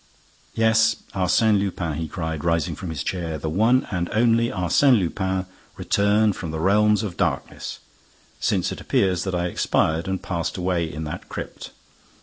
[0.55, 3.37] "Yes, Arsène Lupin!" he cried, rising from his chair.
[3.37, 5.45] "The one and only Arsène Lupin,
[5.77, 7.77] returned from the realms of darkness,
[8.39, 11.69] since it appears that I expired and passed away in a crypt!